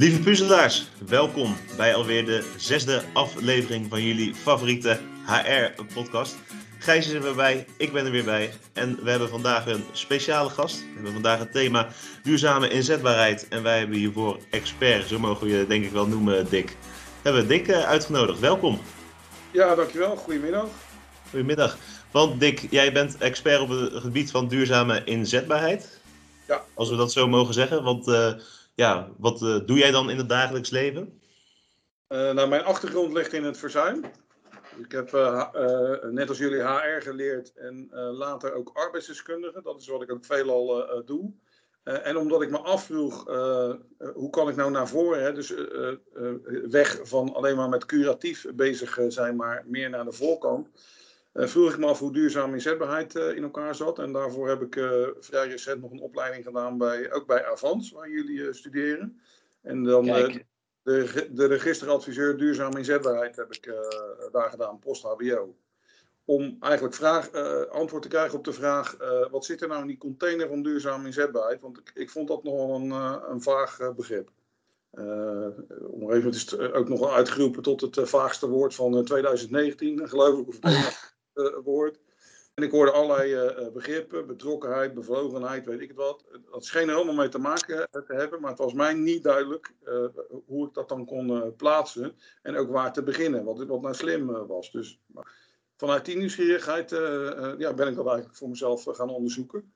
[0.00, 6.36] Lieve puzzelaars, welkom bij alweer de zesde aflevering van jullie favoriete HR-podcast.
[6.78, 9.84] Gijs is er weer bij, ik ben er weer bij en we hebben vandaag een
[9.92, 10.78] speciale gast.
[10.78, 11.88] We hebben vandaag het thema
[12.22, 16.48] duurzame inzetbaarheid en wij hebben hiervoor expert, zo mogen we je denk ik wel noemen,
[16.50, 16.68] Dick.
[17.22, 18.80] We hebben Dick eh, uitgenodigd, welkom.
[19.50, 20.16] Ja, dankjewel.
[20.16, 20.68] Goedemiddag.
[21.30, 21.76] Goedemiddag.
[22.10, 26.00] Want Dick, jij bent expert op het gebied van duurzame inzetbaarheid.
[26.46, 26.62] Ja.
[26.74, 28.08] Als we dat zo mogen zeggen, want...
[28.08, 28.32] Uh,
[28.74, 31.20] ja, wat uh, doe jij dan in het dagelijks leven?
[32.08, 34.04] Uh, nou, mijn achtergrond ligt in het verzuim.
[34.78, 35.52] Ik heb uh,
[36.02, 39.62] net als jullie HR geleerd en later ook arbeidsdeskundige.
[39.62, 41.32] Dat is wat ik ook veelal doe.
[41.82, 43.24] en omdat ik me afvroeg,
[44.14, 45.32] hoe kan ik nou naar voren, hè?
[45.32, 45.54] dus
[46.70, 50.68] weg van alleen maar met curatief bezig zijn, maar meer naar de voorkant.
[51.32, 53.98] Uh, vroeg ik me af hoe duurzame inzetbaarheid uh, in elkaar zat.
[53.98, 57.90] En daarvoor heb ik uh, vrij recent nog een opleiding gedaan, bij, ook bij Avans,
[57.90, 59.20] waar jullie studeren.
[59.62, 60.04] En dan
[60.82, 63.74] de, de registeradviseur duurzame inzetbaarheid heb ik
[64.32, 65.56] daar gedaan, post-HBO.
[66.24, 67.32] Om eigenlijk vraag,
[67.68, 68.96] antwoord te krijgen op de vraag,
[69.30, 71.60] wat zit er nou in die container van duurzame inzetbaarheid?
[71.60, 72.90] Want ik, ik vond dat nogal een,
[73.30, 74.30] een vaag begrip.
[75.90, 80.48] om even, het is ook nog uitgeroepen tot het vaagste woord van 2019, geloof ik.
[80.48, 80.86] Of uh,
[81.64, 82.00] woord.
[82.54, 86.24] En ik hoorde allerlei uh, begrippen, betrokkenheid, bevlogenheid, weet ik het wat.
[86.50, 89.74] Dat scheen er allemaal mee te maken te hebben, maar het was mij niet duidelijk
[90.46, 94.46] hoe ik dat dan kon plaatsen en ook waar te beginnen, wat, wat nou slim
[94.46, 94.70] was.
[94.70, 95.00] Dus
[95.76, 96.90] vanuit die nieuwsgierigheid
[97.58, 99.72] ja, ben ik dat eigenlijk voor mezelf gaan onderzoeken.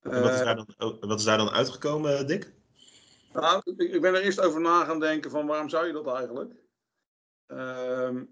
[0.00, 2.52] wat, is daar dan, wat is daar dan uitgekomen, Dick?
[3.34, 6.06] Nou, ik, ik ben er eerst over na gaan denken van waarom zou je dat
[6.06, 6.54] eigenlijk?
[7.46, 8.24] Ehm,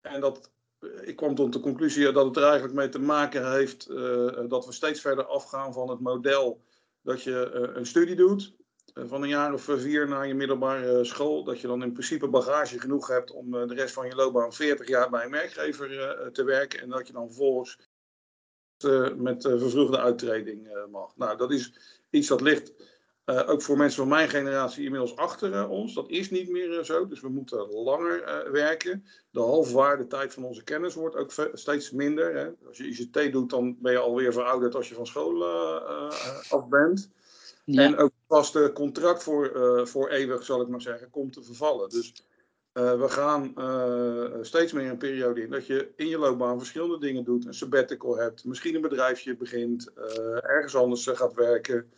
[0.00, 3.90] en dat ik kwam tot de conclusie dat het er eigenlijk mee te maken heeft
[3.90, 6.62] uh, dat we steeds verder afgaan van het model
[7.02, 8.54] dat je uh, een studie doet.
[8.94, 11.44] Uh, van een jaar of vier na je middelbare school.
[11.44, 14.88] Dat je dan in principe bagage genoeg hebt om de rest van je loopbaan 40
[14.88, 15.88] jaar bij een werkgever
[16.32, 16.80] te werken.
[16.80, 17.78] En dat je dan vervolgens
[19.16, 21.16] met vervroegde uittreding mag.
[21.16, 21.72] Nou, dat is
[22.10, 22.72] iets dat ligt
[23.30, 25.94] uh, ook voor mensen van mijn generatie inmiddels achter uh, ons.
[25.94, 29.04] Dat is niet meer uh, zo, dus we moeten langer werken.
[29.30, 32.34] De halfwaardetijd van onze kennis wordt ook steeds minder.
[32.34, 32.50] Hè.
[32.68, 35.44] Als je ICT doet, dan ben je alweer verouderd als je van school
[36.48, 37.10] af bent.
[37.64, 37.82] Ja.
[37.82, 39.50] En ook pas de contract voor,
[39.88, 41.88] voor eeuwig, zal ik maar zeggen, komt te vervallen.
[41.88, 42.12] Dus
[42.72, 43.54] we gaan
[44.44, 47.46] steeds meer een periode in dat je in je loopbaan verschillende dingen doet.
[47.46, 49.90] Een sabbatical hebt, misschien een bedrijfje begint,
[50.40, 51.90] ergens anders gaat werken.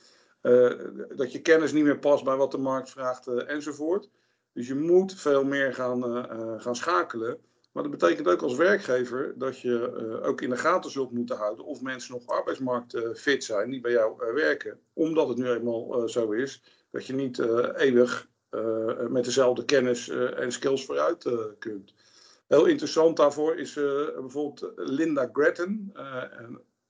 [0.42, 0.70] Uh,
[1.16, 4.08] dat je kennis niet meer past bij wat de markt vraagt uh, enzovoort.
[4.52, 7.38] Dus je moet veel meer gaan, uh, gaan schakelen.
[7.72, 11.64] Maar dat betekent ook als werkgever dat je ook in de gaten zult moeten houden
[11.64, 14.80] of mensen nog arbeidsmarktfit zijn die bij jou werken.
[14.92, 17.38] Omdat het nu eenmaal zo is dat je niet
[17.76, 18.28] eeuwig
[19.08, 21.94] met dezelfde kennis en skills vooruit kunt.
[22.46, 25.92] Heel interessant daarvoor is bijvoorbeeld Linda Gretton,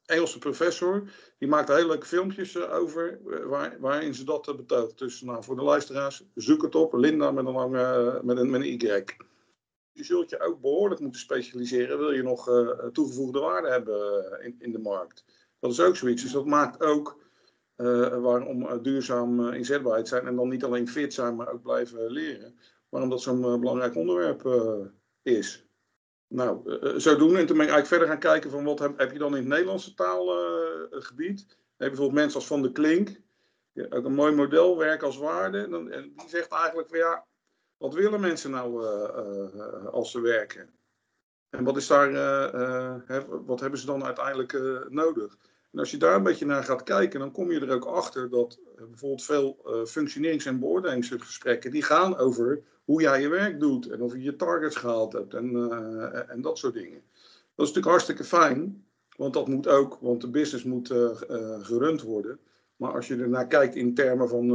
[0.06, 1.10] Engelse professor.
[1.38, 4.98] Die maakt hele leuke filmpjes uh, over uh, waar, waarin ze dat uh, betoogt.
[4.98, 6.92] Dus nou, voor de luisteraars, zoek het op.
[6.92, 9.04] Linda met een, lange, met een, met een Y.
[9.92, 11.98] Je zult je ook behoorlijk moeten specialiseren.
[11.98, 12.50] Wil je nog
[12.92, 15.24] toegevoegde waarde hebben in, in de markt.
[15.58, 16.22] Dat is ook zoiets.
[16.22, 17.20] Dus dat maakt ook
[18.20, 20.26] waarom duurzaam inzetbaarheid zijn.
[20.26, 22.58] En dan niet alleen fit zijn, maar ook blijven leren.
[22.88, 24.46] Waarom dat zo'n belangrijk onderwerp
[25.22, 25.66] is.
[26.32, 27.36] Nou, uh, zo doen.
[27.36, 29.38] En toen ben ik eigenlijk verder gaan kijken van wat heb, heb je dan in
[29.38, 31.40] het Nederlandse taalgebied.
[31.40, 33.20] Uh, heb je bijvoorbeeld mensen als Van de Klink.
[33.72, 35.58] Ja, ook een mooi model, werk als waarde.
[35.58, 37.26] En, dan, en die zegt eigenlijk van ja,
[37.76, 38.86] wat willen mensen nou
[39.86, 40.70] als ze werken?
[41.50, 42.12] En wat is daar,
[43.44, 45.36] wat hebben ze dan uiteindelijk nodig?
[45.72, 48.30] En als je daar een beetje naar gaat kijken, dan kom je er ook achter
[48.30, 49.56] dat bijvoorbeeld veel
[49.86, 54.36] functionerings- en beoordelingsgesprekken, die gaan over hoe jij je werk doet en of je je
[54.36, 57.02] targets gehaald hebt en, uh, en dat soort dingen.
[57.54, 58.86] Dat is natuurlijk hartstikke fijn,
[59.16, 60.88] want dat moet ook, want de business moet
[61.62, 62.38] gerund worden.
[62.82, 64.50] Maar als je ernaar kijkt in termen van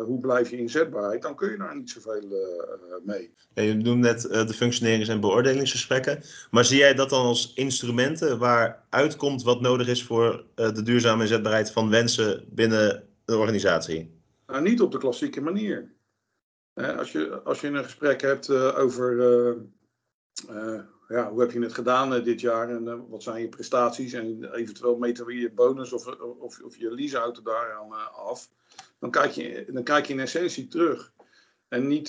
[0.00, 2.22] hoe blijf je inzetbaarheid, dan kun je daar niet zoveel
[3.04, 3.34] mee.
[3.54, 6.22] Ja, je noemt net de functionerings- en beoordelingsgesprekken.
[6.50, 11.22] Maar zie jij dat dan als instrumenten waar uitkomt wat nodig is voor de duurzame
[11.22, 14.20] inzetbaarheid van wensen binnen de organisatie?
[14.46, 15.92] Nou, niet op de klassieke manier
[16.74, 19.56] als, je, als je een gesprek hebt over
[21.12, 24.96] ja, hoe heb je het gedaan dit jaar en wat zijn je prestaties en eventueel
[24.96, 26.06] meten we je bonus of,
[26.38, 28.50] of, of je leaseauto daaraan af,
[28.98, 31.12] dan kijk, je, dan kijk je in essentie terug
[31.68, 32.08] en niet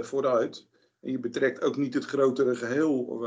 [0.00, 0.66] vooruit.
[1.00, 3.24] En je betrekt ook niet het grotere geheel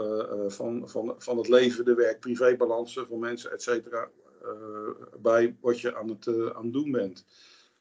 [0.48, 4.10] van, van, van het leven, de werk-privébalansen van mensen, et cetera,
[5.20, 7.26] bij wat je aan het, aan doen bent.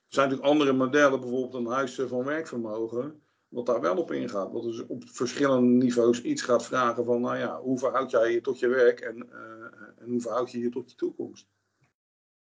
[0.08, 4.52] zijn natuurlijk andere modellen, bijvoorbeeld een huis van werkvermogen, wat daar wel op ingaat.
[4.52, 8.40] Wat dus op verschillende niveaus iets gaat vragen van, nou ja, hoe verhoud jij je
[8.40, 11.46] tot je werk en, uh, en hoe verhoud je je tot je toekomst?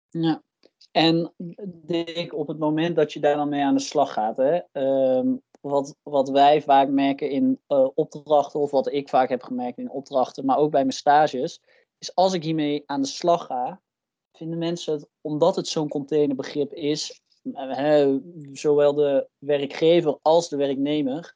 [0.10, 0.44] Ja,
[0.92, 1.34] en
[1.66, 5.36] Dick, op het moment dat je daar dan mee aan de slag gaat, hè, ehm,
[5.62, 9.92] wat, wat wij vaak merken in uh, opdrachten, of wat ik vaak heb gemerkt in
[9.92, 11.62] opdrachten, maar ook bij mijn stages,
[11.98, 13.82] is als ik hiermee aan de slag ga,
[14.32, 17.22] vinden mensen het, omdat het zo'n containerbegrip is,
[17.56, 18.20] hè,
[18.52, 21.36] zowel de werkgever als de werknemer,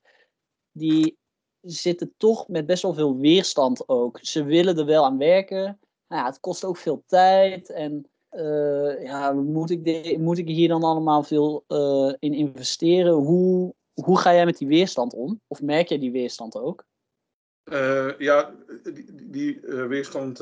[0.72, 1.18] die
[1.62, 4.20] zitten toch met best wel veel weerstand ook.
[4.22, 5.80] Ze willen er wel aan werken.
[6.08, 7.70] Nou ja, het kost ook veel tijd.
[7.70, 13.14] En uh, ja, moet ik, moet ik hier dan allemaal veel uh, in investeren?
[13.14, 15.42] Hoe, hoe ga jij met die weerstand om?
[15.48, 16.84] Of merk jij die weerstand ook?
[18.18, 18.54] Ja,
[18.84, 20.38] die, die weerstand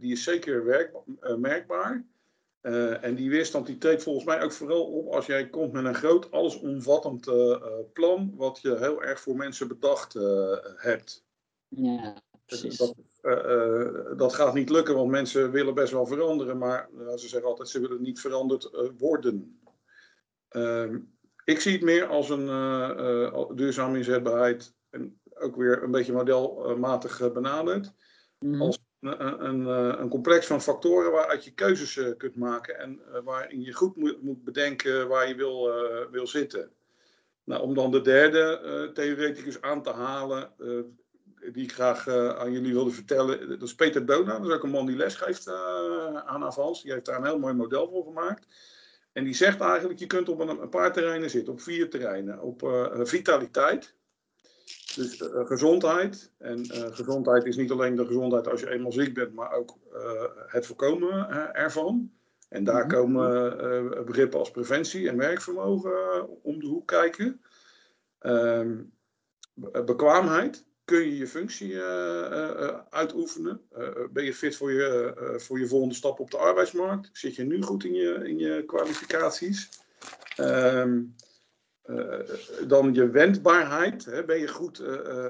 [0.00, 0.96] die is zeker werk,
[1.36, 2.04] merkbaar.
[2.62, 5.84] Uh, en die weerstand die treedt volgens mij ook vooral op als jij komt met
[5.84, 7.56] een groot, allesomvattend uh,
[7.92, 11.24] plan, wat je heel erg voor mensen bedacht uh, hebt.
[11.68, 12.76] Ja, precies.
[12.76, 12.94] Dat,
[14.18, 17.80] dat, gaat niet lukken, want mensen willen best wel veranderen, maar ze zeggen altijd ze
[17.80, 19.60] willen niet veranderd worden.
[20.48, 20.98] Ehm,
[21.44, 22.46] ik zie het meer als een
[23.56, 27.92] duurzame inzetbaarheid en ook weer een beetje modelmatig benaderd.
[28.38, 28.62] Mm.
[28.62, 33.20] Als een, eh, een, complex van factoren waaruit je keuzes eh, kunt maken en eh,
[33.24, 35.70] waarin je goed moet, moet bedenken waar je wil,
[36.10, 36.70] wil zitten.
[37.44, 40.50] Nou, om dan de derde theoreticus aan te halen,
[41.52, 44.38] die ik graag aan jullie wilde vertellen, dat is Peter Dona.
[44.38, 46.82] Dat is ook een man die les geeft aan Avans.
[46.82, 48.46] Die heeft daar een heel mooi model voor gemaakt.
[49.12, 52.42] En die zegt eigenlijk, je kunt op een paar terreinen zitten, op vier terreinen.
[52.42, 53.95] Op vitaliteit,
[54.96, 56.32] dus uh, gezondheid.
[56.38, 59.76] En uh, gezondheid is niet alleen de gezondheid als je eenmaal ziek bent, maar ook
[59.94, 62.10] uh, het voorkomen ervan.
[62.48, 62.88] En daar -hmm.
[62.88, 67.40] komen begrippen als preventie en werkvermogen om de hoek kijken.
[68.20, 68.92] Um,
[69.84, 70.64] bekwaamheid.
[70.84, 71.82] Kun je je functie
[72.90, 73.60] uitoefenen?
[74.12, 77.10] ben je fit voor je, voor je volgende stap op de arbeidsmarkt?
[77.12, 79.68] Zit je nu goed in je, in je kwalificaties?
[80.40, 81.14] Um,
[82.66, 84.04] dan je wendbaarheid.
[84.04, 84.24] Hè?
[84.24, 85.28] Ben je goed uh, uh,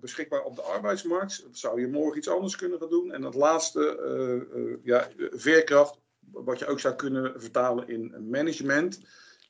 [0.00, 1.46] beschikbaar op de arbeidsmarkt?
[1.52, 3.12] Zou je morgen iets anders kunnen gaan doen?
[3.12, 5.98] En het laatste, ja, veerkracht,
[6.32, 9.00] wat je ook zou kunnen vertalen in management.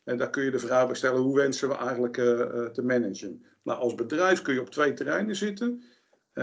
[0.05, 2.15] En daar kun je de vraag bij stellen, hoe wensen we eigenlijk
[2.75, 3.45] te managen?
[3.63, 5.83] Nou, als bedrijf kun je op twee terreinen zitten.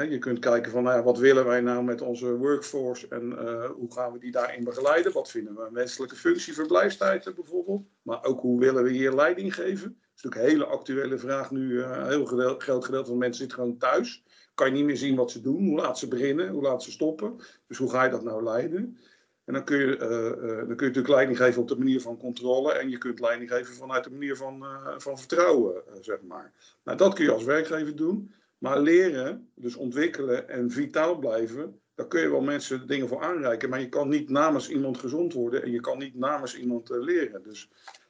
[0.03, 3.93] Je kunt kijken van nou wat willen wij nou met onze workforce en uh, hoe
[3.93, 5.13] gaan we die daarin begeleiden?
[5.13, 7.87] Wat vinden we een wenselijke functie, verblijfstijd bijvoorbeeld?
[8.01, 9.87] Maar ook hoe willen we hier leiding geven?
[9.87, 11.71] Dat is natuurlijk een hele actuele vraag nu.
[11.71, 12.25] Uh, een heel
[12.57, 14.23] groot gedeelte van mensen zit gewoon thuis.
[14.53, 16.91] Kan je niet meer zien wat ze doen, hoe laat ze beginnen, hoe laat ze
[16.91, 17.35] stoppen.
[17.67, 18.97] Dus hoe ga je dat nou leiden?
[19.45, 22.17] En dan kun, je, uh, dan kun je natuurlijk leiding geven op de manier van
[22.17, 22.73] controle.
[22.73, 24.65] En je kunt leiding geven vanuit de manier van,
[24.97, 26.53] van vertrouwen, zeg maar.
[26.83, 28.33] Nou, dat kun je als werkgever doen.
[28.57, 33.69] Maar leren, dus ontwikkelen en vitaal blijven, daar kun je wel mensen dingen voor aanreiken.
[33.69, 37.01] Maar je kan niet namens iemand gezond worden en je kan niet namens iemand uh,
[37.01, 37.43] leren.
[37.43, 37.69] Dus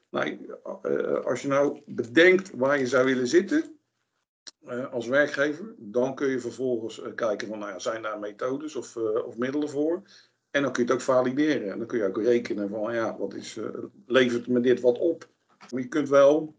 [0.09, 0.37] nou,
[0.83, 3.77] uh, als je nou bedenkt waar je zou willen zitten
[4.67, 8.95] uh, als werkgever, dan kun je vervolgens kijken van, nou ja, zijn daar methodes of,
[8.97, 10.01] of middelen voor?
[10.51, 11.71] En dan kun je het ook valideren.
[11.71, 13.59] En dan kun je ook rekenen van, ja, wat is,
[14.05, 15.29] levert me dit wat op?
[15.71, 16.55] Maar je kunt wel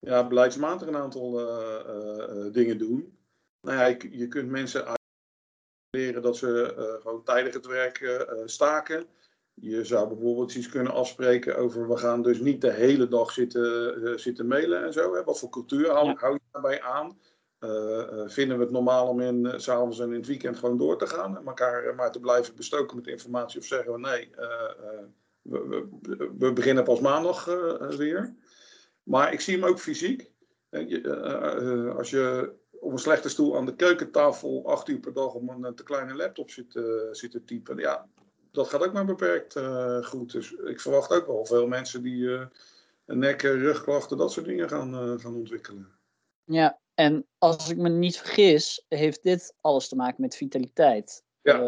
[0.00, 3.18] ja, beleidsmatig een aantal uh, uh, dingen doen.
[3.60, 4.84] Nou ja, je, je kunt mensen
[5.90, 9.06] leren dat ze uh, gewoon tijdig het werk staken.
[9.54, 14.20] Je zou bijvoorbeeld iets kunnen afspreken over we gaan dus niet de hele dag zitten,
[14.20, 15.14] zitten mailen en zo.
[15.14, 15.24] Hè.
[15.24, 17.18] Wat voor cultuur hou, hou je daarbij aan?
[18.26, 21.06] vinden we het normaal om in, s s'avonds en in het weekend gewoon door te
[21.06, 23.60] gaan en elkaar maar te blijven bestoken met informatie?
[23.60, 24.30] Of zeggen we nee,
[25.42, 27.44] we, we, we, beginnen pas maandag
[27.96, 28.34] weer.
[29.10, 30.30] Maar ik zie hem ook fysiek.
[30.68, 35.12] Je, uh, uh, als je op een slechte stoel aan de keukentafel acht uur per
[35.12, 38.08] dag op een te kleine laptop zit, uh, zit te typen, ja,
[38.50, 39.58] dat gaat ook maar beperkt
[40.06, 40.32] goed.
[40.32, 42.28] Dus ik verwacht ook wel veel mensen die
[43.06, 45.88] een nek, rugklachten, dat soort dingen gaan, gaan ontwikkelen.
[46.44, 51.24] Ja, en als ik me niet vergis, heeft dit alles te maken met vitaliteit.
[51.42, 51.60] Ja.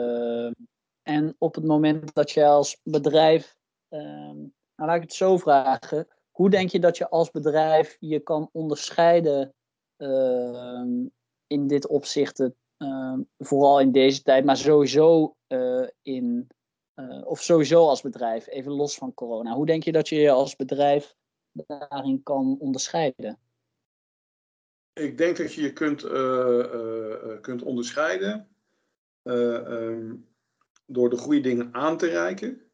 [1.03, 3.57] en op het moment dat je als bedrijf,
[3.89, 4.37] ehm,
[4.77, 6.09] nou laat ik het zo vragen,
[6.43, 9.55] hoe denk je dat je als bedrijf je kan onderscheiden
[9.99, 10.83] uh,
[11.47, 12.41] in dit opzicht,
[12.79, 16.49] uh, vooral in deze tijd, maar sowieso uh, in,
[16.95, 19.55] eh, of sowieso als bedrijf, even los van corona.
[19.55, 21.15] Hoe denk je dat je je als bedrijf
[21.53, 23.39] daarin kan onderscheiden?
[24.93, 28.49] Ik denk dat je je kunt, eh, kunt onderscheiden
[29.23, 30.29] um,
[30.87, 32.72] door de goede dingen aan te reiken.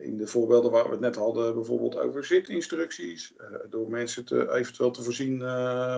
[0.00, 3.34] In de voorbeelden waar we het net hadden, bijvoorbeeld over zitinstructies,
[3.70, 5.40] door mensen te, eventueel te voorzien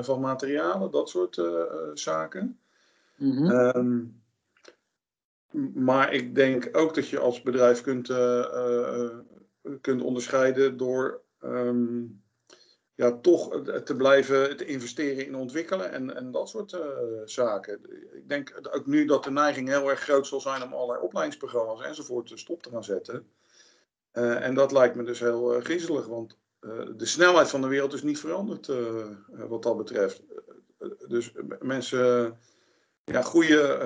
[0.05, 1.43] van materialen, dat soort
[1.95, 2.59] zaken.
[3.17, 3.51] Mhm.
[3.51, 4.03] Ehm,
[5.85, 8.07] maar ik denk ook dat je als bedrijf kunt,
[9.81, 12.03] kunt onderscheiden door ehm,
[12.95, 16.81] ja, toch te blijven te investeren in ontwikkelen en, en dat soort uh,
[17.25, 17.81] zaken.
[18.13, 21.83] Ik denk ook nu dat de neiging heel erg groot zal zijn om allerlei opleidingsprogramma's
[21.83, 23.27] enzovoort stop te gaan zetten.
[24.15, 26.39] Uh, en dat lijkt me dus heel uh, griezelig, want
[26.97, 28.71] de snelheid van de wereld is niet veranderd
[29.49, 30.23] wat dat betreft.
[31.09, 32.37] dus mensen
[33.05, 33.77] ja, goede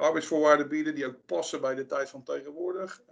[0.00, 3.02] arbeidsvoorwaarden bieden die ook passen bij de tijd van tegenwoordig.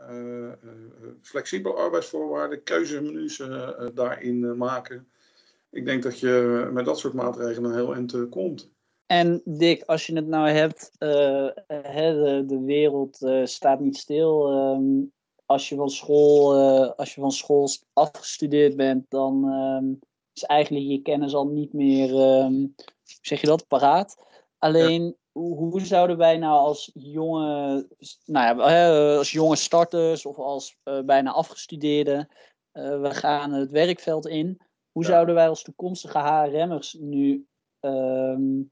[1.22, 3.42] flexibele arbeidsvoorwaarden, keuzemenu's
[3.94, 5.08] daarin maken
[5.74, 8.70] ik denk dat je met dat soort maatregelen heel eind komt.
[9.06, 14.52] En Dick, als je het nou hebt, de, wereld staat niet stil.
[14.52, 15.12] Um,
[15.54, 16.54] als, je van school,
[16.96, 19.98] als je van school afgestudeerd bent, dan um,
[20.32, 22.10] is eigenlijk je kennis al niet meer,
[22.44, 22.74] um,
[23.20, 24.16] zeg je dat, paraat.
[24.58, 25.12] Alleen, ja.
[25.32, 27.86] hoe, hoe, zouden wij nou als jonge,
[28.24, 32.28] nou ja, als jonge starters of als bijna afgestudeerden,
[32.72, 34.60] we gaan het werkveld in
[34.94, 35.08] hoe ja.
[35.08, 37.46] zouden wij als toekomstige HRM'ers nu,
[37.80, 38.70] um,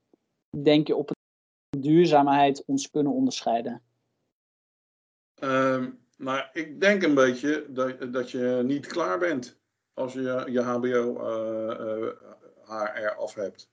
[0.62, 1.10] denk je, op
[1.78, 3.82] duurzaamheid ons kunnen onderscheiden?
[5.42, 9.58] Um, nou, ik denk een beetje dat, dat je niet klaar bent
[9.94, 12.08] als je je HBO uh, uh,
[12.64, 13.70] HR af hebt.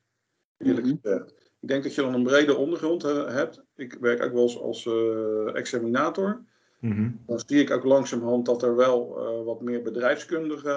[0.57, 0.99] Eerlijk mm -hmm.
[1.01, 1.31] gezegd.
[1.59, 3.63] Ik denk dat je dan een brede ondergrond uh, hebt.
[3.75, 6.43] Ik werk ook wel eens als uh, examinator.
[6.79, 7.23] Mm-hmm.
[7.25, 10.71] Dan zie ik ook langzamerhand dat er wel uh, wat meer bedrijfskundige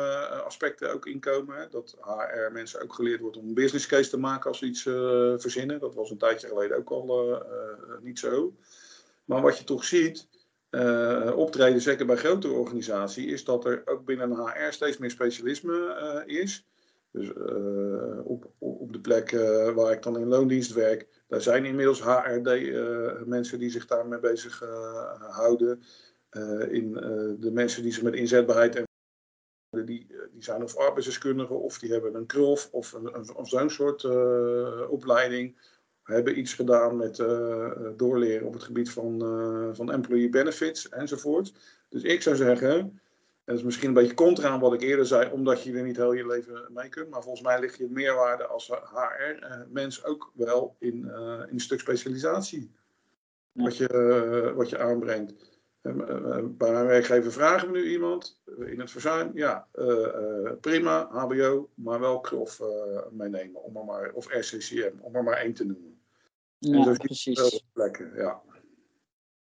[0.44, 1.56] aspecten ook inkomen.
[1.56, 1.68] Hè?
[1.68, 4.84] Dat HR mensen ook geleerd wordt om een business case te maken als ze iets
[4.84, 4.94] uh,
[5.36, 5.80] verzinnen.
[5.80, 7.42] Dat was een tijdje geleden ook al
[8.00, 8.54] niet zo.
[9.24, 10.28] Maar wat je toch ziet,
[11.34, 16.66] optreden, zeker bij grotere organisaties, is dat er ook binnen HR steeds meer specialisme is.
[17.10, 17.32] Dus
[18.24, 19.30] op, op de plek
[19.74, 24.62] waar ik dan in loondienst werk, daar zijn inmiddels HRD-mensen die zich daarmee bezig
[25.18, 25.82] houden.
[26.70, 26.92] in
[27.40, 28.84] de mensen die zich met inzetbaarheid en
[29.80, 33.70] die, die zijn of arbeidsdeskundigen of die hebben een KROF of, een, een, of zo'n
[33.70, 34.90] soort uh,
[36.02, 36.26] opleiding.
[36.26, 41.52] Hebben iets gedaan met uh, doorleren op het gebied van, uh, van employee benefits enzovoort.
[41.88, 43.00] Dus ik zou zeggen,
[43.44, 45.96] dat is misschien een beetje contra aan wat ik eerder zei, omdat je er niet
[45.96, 47.10] heel je leven mee kunt.
[47.10, 51.80] Maar volgens mij ligt je meerwaarde als HR-mens ook wel in, uh, in een stuk
[51.80, 52.70] specialisatie.
[53.52, 55.34] Wat je, wat je aanbrengt.
[55.82, 59.30] Bij mijn werkgever vragen we nu iemand in het verzuim.
[59.34, 59.68] Ja,
[60.60, 62.60] prima, HBO, maar wel KROF
[63.10, 63.62] meenemen.
[63.62, 65.91] Om er maar, of RCCM, om er maar één te noemen.
[66.64, 67.64] Ja, en precies.
[67.72, 68.42] Plekken, ja.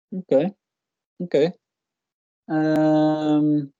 [0.08, 0.56] Oké, okay.
[1.16, 1.54] oké.
[2.44, 3.34] Okay.
[3.36, 3.72] Um,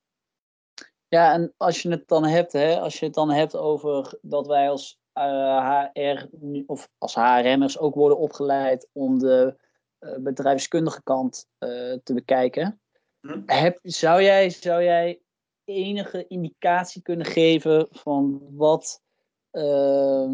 [1.09, 4.47] ja, en als je het dan hebt, hè, als je het dan hebt over dat
[4.47, 6.29] wij als uh, HR
[6.67, 9.57] of als HRM'ers ook worden opgeleid om de
[10.01, 12.81] uh, bedrijfskundige kant uh, te bekijken.
[13.21, 13.43] Hm?
[13.47, 15.21] Heb, zou, jij, zou jij
[15.65, 19.03] enige indicatie kunnen geven van wat.
[19.53, 20.31] Uh,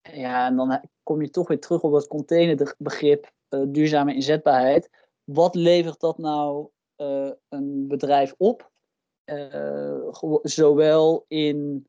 [0.00, 4.90] ja, en dan kom je toch weer terug op dat containerbegrip duurzame inzetbaarheid.
[5.24, 6.68] Wat levert dat nou
[7.48, 8.70] een bedrijf op?
[9.24, 10.08] Uh,
[10.42, 11.86] zowel in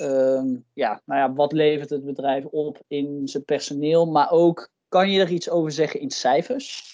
[0.00, 5.10] uh, ja, nou ja, wat levert het bedrijf op in zijn personeel, maar ook kan
[5.10, 6.92] je er iets over zeggen in cijfers?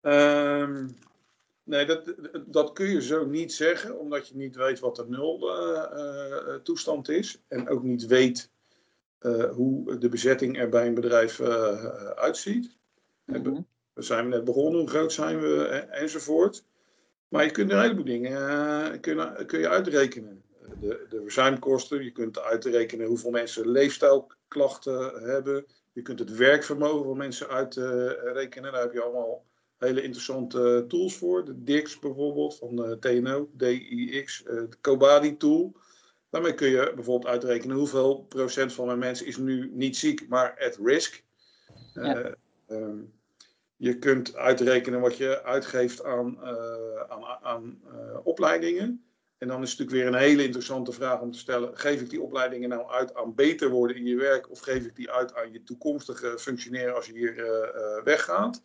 [0.00, 0.96] Um,
[1.62, 2.14] nee, dat,
[2.46, 5.38] dat kun je zo niet zeggen, omdat je niet weet wat de nul
[6.62, 8.52] toestand is en ook niet weet
[9.52, 11.40] hoe de bezetting er bij een bedrijf
[12.14, 12.76] uitziet.
[13.24, 13.66] Mm -hmm.
[13.92, 16.64] We zijn net begonnen, hoe groot zijn we enzovoort.
[17.28, 20.42] Maar je kunt een heleboel dingen kun, kun je uitrekenen.
[20.80, 25.64] De, de verzuimkosten, je kunt uitrekenen hoeveel mensen leefstijlklachten hebben.
[25.92, 28.72] Je kunt het werkvermogen van mensen uitrekenen.
[28.72, 29.44] Daar heb je allemaal
[29.76, 31.44] hele interessante tools voor.
[31.44, 35.76] De DIX bijvoorbeeld van TNO, DIX, de Cobadi tool.
[36.34, 40.56] Daarmee kun je bijvoorbeeld uitrekenen hoeveel procent van mijn mensen is nu niet ziek, maar
[40.60, 41.24] at risk.
[41.92, 42.18] Ja.
[42.18, 42.32] Uh,
[42.68, 43.12] um,
[43.76, 49.04] je kunt uitrekenen wat je uitgeeft aan, uh, aan, aan uh, opleidingen.
[49.38, 52.10] En dan is het natuurlijk weer een hele interessante vraag om te stellen: geef ik
[52.10, 55.34] die opleidingen nou uit aan beter worden in je werk, of geef ik die uit
[55.34, 58.62] aan je toekomstige functioneren als je hier uh, weggaat?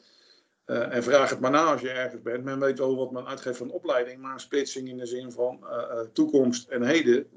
[0.65, 2.43] en vraag het maar na als je ergens bent.
[2.43, 5.65] Men weet wel wat men uitgeeft van opleiding, maar een splitsing in de zin van
[6.13, 7.27] toekomst en heden,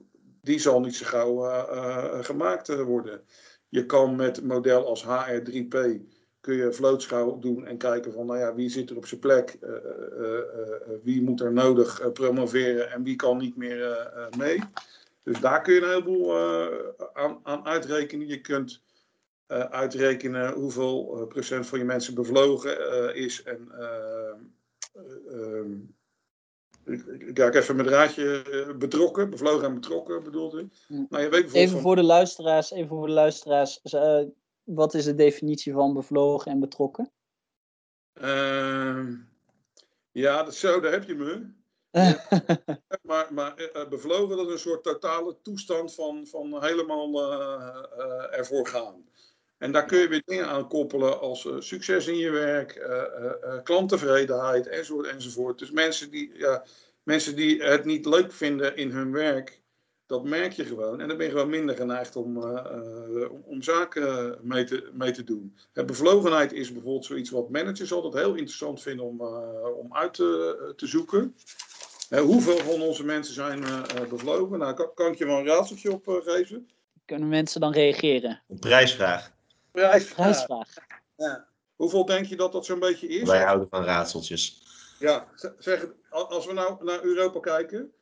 [0.42, 1.40] die zal niet zo gauw
[2.22, 3.20] gemaakt worden.
[3.68, 5.76] Je kan met een model als HR3P
[6.40, 9.58] kun je vlootschouw doen en kijken van, nou ja, wie zit er op zijn plek,
[11.02, 14.58] wie moet er nodig promoveren en wie kan niet meer mee.
[15.22, 16.36] Dus daar kun je een heleboel
[17.12, 18.26] aan, aan uitrekenen.
[18.26, 18.82] Je kunt
[19.46, 23.72] uitrekenen hoeveel procent van je mensen bevlogen is en
[26.84, 30.66] ehm, ik raak even mijn draadje eh, betrokken, bevlogen en betrokken bedoelde ik.
[31.08, 34.22] Nou, je weet even voor de luisteraars, even voor de luisteraars, uh,
[34.62, 37.10] wat is de definitie van bevlogen en betrokken?
[38.22, 39.08] Uh,
[40.12, 41.60] ja, dat, zo, daar heb je me.
[43.02, 47.32] maar maar uh, bevlogen, dat is een soort totale toestand van, van helemaal
[48.30, 49.04] ervoor gaan.
[49.62, 52.84] En daar kun je weer dingen aan koppelen als uh, succes in je werk, uh,
[52.86, 55.58] uh, klanttevredenheid enzovoort, enzovoort.
[55.58, 56.64] Dus mensen die, ja,
[57.02, 59.60] mensen die het niet leuk vinden in hun werk,
[60.06, 61.00] dat merk je gewoon.
[61.00, 65.24] En dan ben je gewoon minder geneigd om, om, om, zaken mee te, mee te
[65.24, 65.56] doen.
[65.72, 69.20] bevlogenheid is bijvoorbeeld zoiets wat managers altijd heel interessant vinden om,
[69.76, 71.36] om uit te, te zoeken.
[72.08, 73.64] hoeveel van onze mensen zijn
[74.08, 74.58] bevlogen?
[74.58, 76.68] Nou, kan, kan, ik je wel een raadseltje op geven?
[77.04, 78.42] Kunnen mensen dan reageren?
[78.48, 79.32] Een prijsvraag.
[79.72, 80.74] Prijsvraag.
[81.16, 81.48] Ja.
[81.76, 83.28] Hoeveel denk je dat dat zo'n beetje is?
[83.28, 84.62] Wij houden van raadseltjes.
[84.98, 87.92] Ja, zeg, als we nou naar Europa kijken,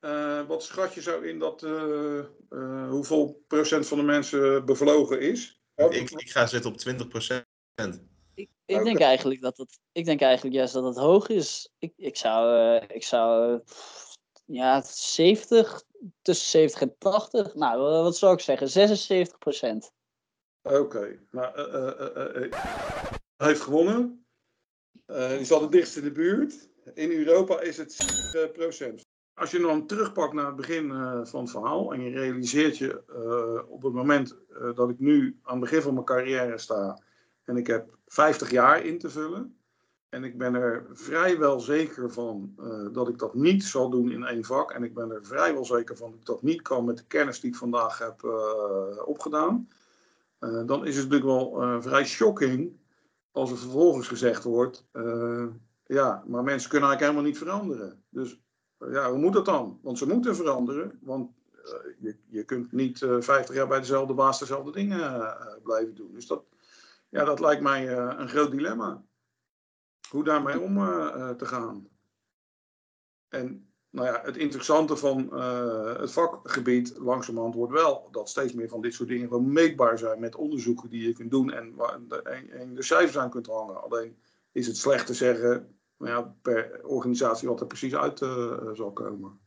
[0.00, 5.20] uh, wat schat je zo in dat uh, uh, hoeveel procent van de mensen bevlogen
[5.20, 5.60] is?
[5.74, 7.44] Ik, ik ga zitten op 20 procent.
[8.34, 11.72] Ik, ik denk eigenlijk dat het, ik denk eigenlijk juist dat het hoog is.
[11.78, 13.60] Ik, ik zou, ik zou
[14.44, 15.82] ja, 70,
[16.22, 19.92] tussen 70 en 80, nou wat zou ik zeggen, 76 procent.
[20.62, 22.52] Oké, nou, uh,
[23.36, 24.24] heeft gewonnen.
[25.06, 26.68] die zat het dichtst in de buurt.
[26.94, 27.96] In Europa is het
[29.00, 29.08] 6%.
[29.34, 30.88] Als je dan terugpakt naar het begin
[31.26, 33.02] van het verhaal en je realiseert je
[33.68, 34.36] op het moment
[34.74, 37.02] dat ik nu aan het begin van mijn carrière sta
[37.44, 39.60] en ik heb 50 jaar in te vullen,
[40.08, 42.54] en ik ben er vrijwel zeker van
[42.92, 44.72] dat ik dat niet zal doen in één vak.
[44.72, 47.40] En ik ben er vrijwel zeker van dat ik dat niet kan met de kennis
[47.40, 48.24] die ik vandaag heb
[49.04, 49.68] opgedaan.
[50.40, 52.78] Eh, dan is het natuurlijk wel uh, vrij shocking
[53.30, 55.46] als er vervolgens gezegd wordt, uh,
[55.86, 58.04] ja, maar mensen kunnen eigenlijk helemaal niet veranderen.
[58.08, 58.40] Dus
[58.78, 59.78] ja, hoe moet dat dan?
[59.82, 61.30] Want ze moeten veranderen, want
[61.98, 66.12] je, je kunt niet 50 jaar bij dezelfde baas dezelfde dingen blijven doen.
[66.12, 66.44] Dus dat,
[67.08, 69.02] ja, dat lijkt mij een groot dilemma.
[70.08, 70.74] Hoe daarmee om
[71.36, 71.88] te gaan.
[73.28, 78.68] En nou ja, het interessante van uh, het vakgebied langzamerhand wordt wel dat steeds meer
[78.68, 81.74] van dit soort dingen wel meetbaar zijn met onderzoeken die je kunt doen en,
[82.24, 83.82] en, en de cijfers aan kunt hangen.
[83.82, 84.16] Alleen
[84.52, 88.92] is het slecht te zeggen nou ja, per organisatie wat er precies uit uh, zal
[88.92, 89.40] komen.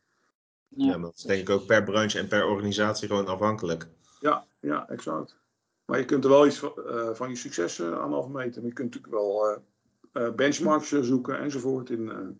[0.67, 0.85] Ja.
[0.85, 3.87] maar dat is denk ik ook per branche en per organisatie gewoon afhankelijk.
[4.19, 5.37] Ja, ja, exact.
[5.85, 8.65] Maar je kunt er wel iets van, uh, van je successen aan afmeten.
[8.65, 9.61] Je kunt natuurlijk wel
[10.35, 12.39] benchmarks zoeken enzovoort in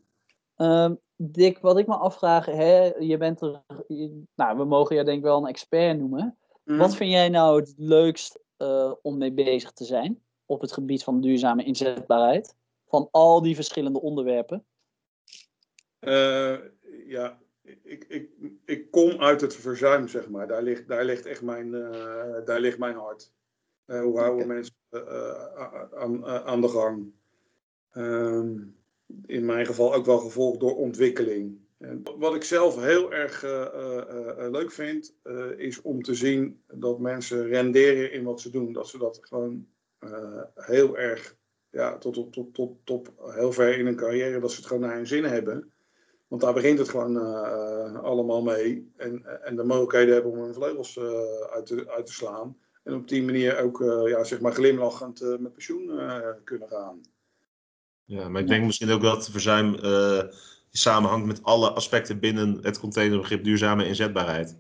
[0.58, 3.64] Um, Dick, wat ik me afvraag, hè, je bent er,
[4.36, 6.38] nou, we mogen je denk ik wel een expert noemen.
[6.64, 6.78] Mhm.
[6.78, 11.04] Wat vind jij nou het leukst uh, om mee bezig te zijn op het gebied
[11.04, 12.56] van duurzame inzetbaarheid?
[12.88, 14.66] Van al die verschillende onderwerpen?
[16.00, 16.58] Uh,
[17.06, 18.30] ja, ik, ik,
[18.66, 20.48] ik kom uit het verzuim, zeg maar.
[20.48, 23.32] Daar ligt, daar ligt echt mijn, uh, daar ligt mijn hart.
[23.86, 24.46] hoe houden okay.
[24.46, 24.76] mensen
[25.96, 27.12] aan, aan de gang?
[27.92, 28.83] Um,
[29.26, 31.62] in mijn geval ook wel gevolgd door ontwikkeling.
[31.78, 33.68] En wat ik zelf heel erg uh,
[34.40, 35.16] uh, leuk vind,
[35.58, 38.74] is om te zien dat mensen renderen in wat ze doen.
[38.74, 39.68] Dat ze dat gewoon
[40.56, 41.36] heel erg,
[41.70, 44.82] ja, tot, tot, tot, tot, tot heel ver in hun carrière, dat ze het gewoon
[44.82, 45.72] naar hun zin hebben.
[46.28, 47.18] Want daar begint het gewoon
[48.02, 48.92] allemaal mee.
[48.98, 51.00] En, en de mogelijkheden hebben om hun vleugels
[51.50, 52.58] uit, te, uit te slaan.
[52.84, 56.02] En op die manier ook ja, zeg maar glimlachend met pensioen
[56.44, 57.02] kunnen gaan.
[58.06, 60.24] Ja, maar ik denk misschien ook dat verzuim uh,
[60.72, 64.58] samenhangt met alle aspecten binnen het containerbegrip duurzame inzetbaarheid.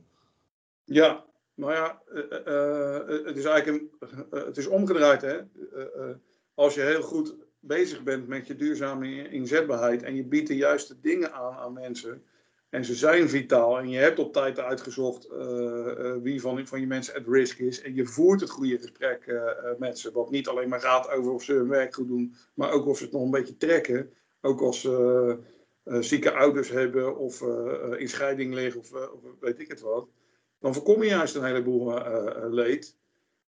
[0.83, 5.21] Ja, maar ja, uh, het is eigenlijk een, het is omgedraaid.
[5.21, 5.37] Hè?
[6.53, 10.99] als je heel goed bezig bent met je duurzame inzetbaarheid en je biedt de juiste
[10.99, 12.23] dingen aan aan mensen,
[12.73, 16.87] en ze zijn vitaal en je hebt op tijd uitgezocht uh, wie van, van je
[16.87, 17.81] mensen at risk is.
[17.81, 19.41] En je voert het goede gesprek uh,
[19.77, 20.11] met ze.
[20.11, 22.97] Wat niet alleen maar gaat over of ze hun werk goed doen, maar ook of
[22.97, 24.13] ze het nog een beetje trekken.
[24.41, 25.37] Ook als ze
[25.83, 27.41] zieke ouders hebben of
[27.97, 30.07] in scheiding liggen of, of, weet ik het wat.
[30.59, 31.93] Dan voorkom je juist een heleboel
[32.49, 32.97] leed.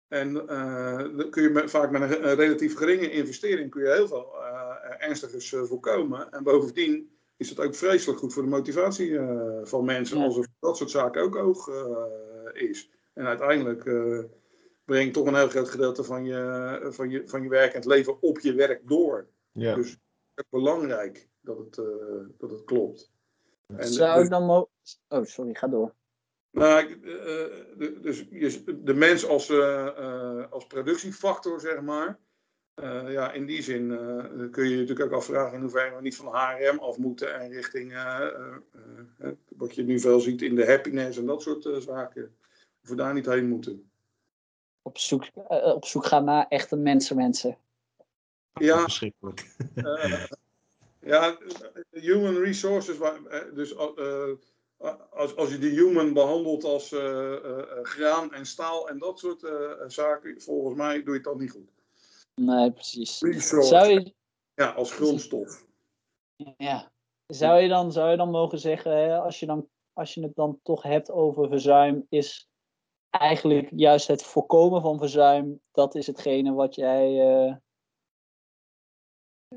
[0.07, 4.33] En dan kun je vaak met een, een, relatief geringe investering kun je heel veel
[4.97, 6.31] ernstigers voorkomen.
[6.31, 10.23] En bovendien is het ook vreselijk goed voor de motivatie uh, van mensen, ja.
[10.23, 12.05] alsof dat soort zaken ook hoog uh,
[12.53, 12.89] is.
[13.13, 14.23] En uiteindelijk uh,
[14.85, 17.85] brengt toch een heel groot gedeelte van je, van je, van je werk en het
[17.85, 19.27] leven op je werk door.
[19.51, 19.75] Ja.
[19.75, 19.99] Dus het
[20.35, 21.85] is belangrijk dat het, uh,
[22.37, 23.11] dat het klopt.
[23.67, 24.69] En Zou ik dan mo
[25.07, 25.93] Oh, sorry, ga door.
[26.51, 32.19] Nou, uh, dus je, de mens als, uh, als productiefactor, zeg maar.
[33.07, 33.87] Ja, in die zin
[34.51, 37.51] kun je je natuurlijk ook afvragen in hoeverre we niet van HRM af moeten en
[37.51, 37.93] richting
[39.57, 42.35] wat je nu veel ziet in de happiness en dat soort zaken.
[42.83, 43.91] Of we daar niet heen moeten.
[44.81, 47.57] Op zoek, op zoek gaan naar echte mensen, mensen.
[48.53, 49.55] Ja, verschrikkelijk.
[50.99, 51.37] ja,
[51.91, 52.97] human resources,
[53.53, 53.75] dus
[55.09, 59.47] als, als je de human behandelt als uh, uh, graan en staal en dat soort
[59.87, 61.71] zaken, volgens mij doe je het dan niet goed.
[62.39, 63.17] Nee, precies.
[63.67, 64.13] Zou je...
[64.53, 65.65] Ja, als grondstof.
[66.57, 66.91] Ja.
[67.25, 70.35] Zou je dan, zou je dan mogen zeggen, hè, als, je dan, als je het
[70.35, 72.49] dan toch hebt over verzuim, is
[73.09, 77.11] eigenlijk juist het voorkomen van verzuim, dat is hetgene wat jij,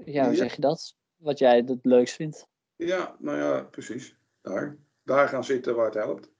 [0.04, 0.96] ja, hoe zeg je dat?
[1.16, 2.48] Wat jij het leukst vindt.
[2.76, 4.16] Ja, nou ja, precies.
[4.40, 6.30] Daar daar gaan zitten waar het helpt.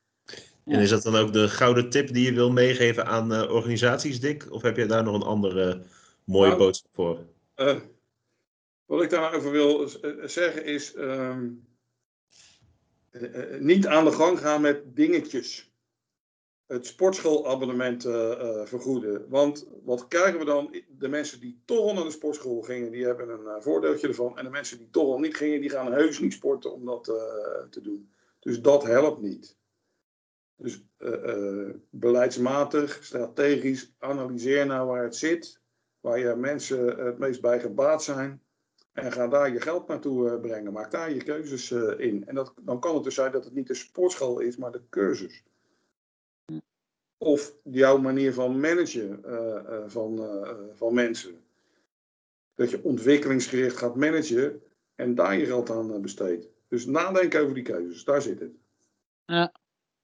[0.65, 4.21] En is dat dan ook de gouden tip die je wil meegeven aan uh, organisaties,
[4.21, 4.53] Dick?
[4.53, 5.83] Of heb je daar nog een andere uh,
[6.25, 7.19] mooie nou, boodschap voor?
[7.57, 7.81] Uh,
[8.85, 9.89] wat ik daarover wil
[10.25, 11.51] zeggen is: ehm,
[13.59, 15.71] niet aan de gang gaan met dingetjes.
[16.67, 18.03] Het sportschoolabonnement
[18.65, 19.29] vergoeden.
[19.29, 20.77] Want wat krijgen we dan?
[20.99, 24.39] De mensen die toch al naar de sportschool gingen, die hebben een voordeeltje ervan.
[24.39, 27.05] En de mensen die toch al niet gingen, die gaan heus niet sporten om dat
[27.71, 28.13] te doen.
[28.41, 29.57] Dus dat helpt niet.
[30.57, 35.61] Dus uh, uh, beleidsmatig, strategisch, analyseer nou waar het zit,
[36.03, 38.43] waar je mensen het meest bij gebaat zijn.
[38.93, 40.73] En ga daar je geld naartoe uh, brengen.
[40.73, 42.27] Maak daar je keuzes in.
[42.27, 44.83] En dat, dan kan het dus zijn dat het niet de sportschool is, maar de
[44.91, 45.43] cursus.
[47.19, 49.21] Of jouw manier van managen
[49.91, 50.21] van,
[50.75, 51.41] van mensen.
[52.55, 54.63] Dat je ontwikkelingsgericht gaat managen
[54.95, 56.49] en daar je geld aan besteedt.
[56.69, 58.53] Dus nadenken over die keuzes, daar zit het.
[59.25, 59.53] Ja,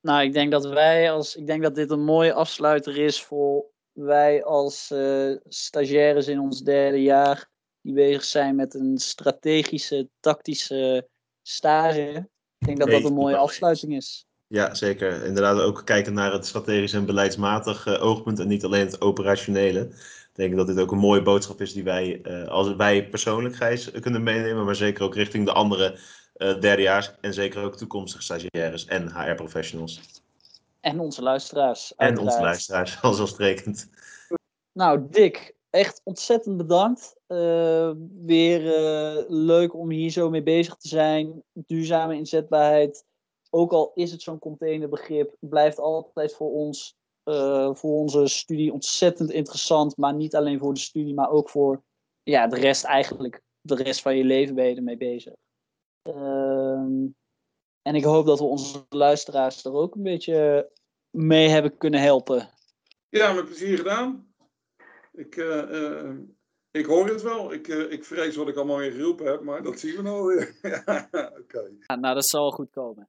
[0.01, 3.65] nou, ik denk dat wij als, ik denk dat dit een mooie afsluiter is voor
[4.05, 11.09] wij als uh, stagiaires in ons derde jaar, die bezig zijn met een strategische, tactische
[11.43, 12.29] stage.
[12.59, 14.27] Ik denk dat dat een mooie afsluiting is.
[14.47, 15.25] Ja, zeker.
[15.25, 19.81] Inderdaad, ook kijken naar het strategisch en beleidsmatig uh, oogpunt en niet alleen het operationele.
[19.81, 23.57] Ik denk dat dit ook een mooie boodschap is die wij, uh, als wij persoonlijk,
[23.57, 25.99] Gijs, kunnen meenemen, maar zeker ook richting de andere
[26.37, 30.01] uh, derdejaars en zeker ook toekomstige stagiaires en HR-professionals.
[30.81, 31.95] En onze luisteraars.
[31.95, 33.89] En onze luisteraars, vanzelfsprekend.
[34.73, 37.17] Nou, Dick, echt ontzettend bedankt.
[37.29, 37.93] Uh,
[38.25, 41.43] weer uh, leuk om hier zo mee bezig te zijn.
[41.53, 43.05] Duurzame inzetbaarheid.
[43.51, 49.31] Ook al is het zo'n containerbegrip, blijft altijd voor ons, uh, voor onze studie ontzettend
[49.31, 49.97] interessant.
[49.97, 51.83] Maar niet alleen voor de studie, maar ook voor
[52.23, 53.43] ja, de rest eigenlijk.
[53.61, 55.35] De rest van je leven ben je ermee bezig.
[57.89, 60.71] En ik hoop dat we onze luisteraars er ook een beetje
[61.11, 62.51] mee hebben kunnen helpen.
[63.09, 64.33] Ja, met plezier gedaan.
[65.13, 66.11] Ik, uh, uh,
[66.71, 67.53] ik hoor het wel.
[67.53, 70.27] Ik, uh, ik vrees wat ik allemaal in geroepen heb, maar dat zien we nou
[70.27, 70.59] weer.
[70.73, 71.77] ja, okay.
[71.87, 73.09] ja, nou, dat zal goed komen.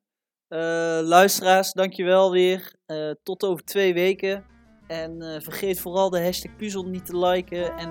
[1.07, 2.75] luisteraars, dankjewel weer.
[3.23, 4.45] tot over twee weken.
[4.87, 7.77] En vergeet vooral de hashtag puzzel niet te liken.
[7.77, 7.89] En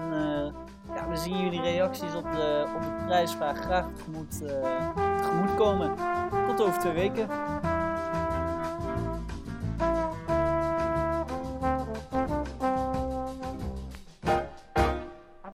[0.94, 6.17] ja, we zien jullie reacties op de, op de prijsvraag graag tegemoet, uh, tegemoet komen.
[6.30, 7.28] Tot over twee weken.